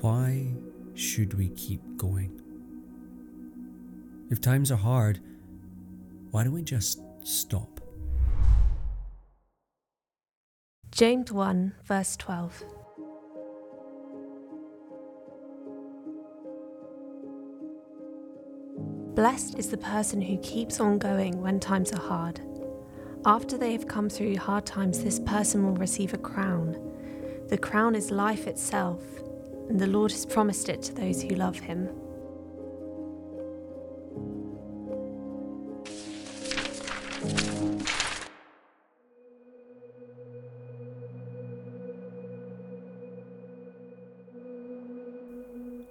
[0.00, 0.46] Why
[0.94, 2.40] should we keep going?
[4.30, 5.20] If times are hard,
[6.30, 7.80] why don't we just stop?
[10.90, 12.64] James 1, verse 12.
[19.14, 22.40] Blessed is the person who keeps on going when times are hard.
[23.26, 26.76] After they have come through hard times, this person will receive a crown.
[27.48, 29.02] The crown is life itself,
[29.70, 31.88] and the Lord has promised it to those who love him.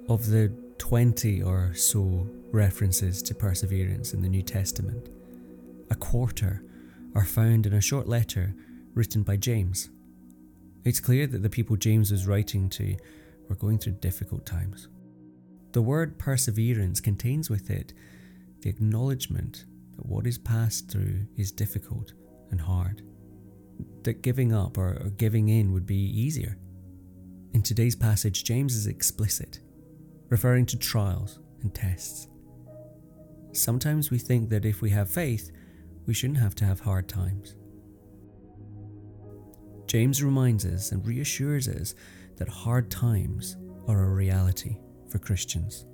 [0.09, 5.07] Of the 20 or so references to perseverance in the New Testament,
[5.89, 6.61] a quarter
[7.15, 8.53] are found in a short letter
[8.93, 9.89] written by James.
[10.83, 12.97] It's clear that the people James was writing to
[13.49, 14.87] were going through difficult times.
[15.71, 17.93] The word perseverance contains with it
[18.61, 22.13] the acknowledgement that what is passed through is difficult
[22.51, 23.01] and hard,
[24.03, 26.57] that giving up or, or giving in would be easier.
[27.53, 29.59] In today's passage, James is explicit,
[30.29, 32.27] referring to trials and tests.
[33.51, 35.51] Sometimes we think that if we have faith,
[36.05, 37.55] we shouldn't have to have hard times.
[39.87, 41.95] James reminds us and reassures us
[42.39, 44.77] that hard times are a reality
[45.09, 45.85] for Christians.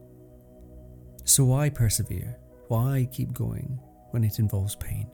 [1.25, 2.37] So, why persevere?
[2.67, 3.79] Why keep going
[4.11, 5.07] when it involves pain?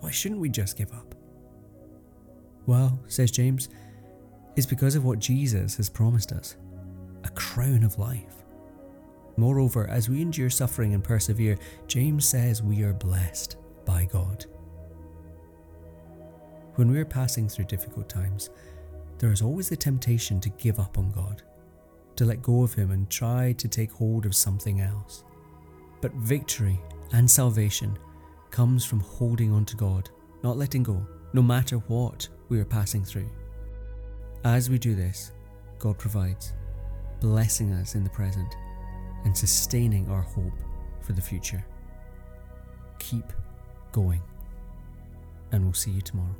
[0.00, 1.14] Why shouldn't we just give up?
[2.66, 3.68] Well, says James,
[4.56, 6.56] it's because of what Jesus has promised us
[7.24, 8.44] a crown of life.
[9.36, 11.56] Moreover, as we endure suffering and persevere,
[11.88, 14.44] James says we are blessed by God.
[16.76, 18.50] When we are passing through difficult times,
[19.18, 21.42] there is always the temptation to give up on God,
[22.16, 25.24] to let go of Him and try to take hold of something else.
[26.00, 26.80] But victory
[27.12, 27.98] and salvation
[28.50, 30.10] comes from holding on to God,
[30.42, 33.28] not letting go, no matter what we are passing through.
[34.44, 35.32] As we do this,
[35.78, 36.52] God provides,
[37.20, 38.54] blessing us in the present
[39.24, 40.58] and sustaining our hope
[41.00, 41.64] for the future.
[42.98, 43.32] Keep
[43.92, 44.20] going,
[45.52, 46.36] and we'll see you tomorrow.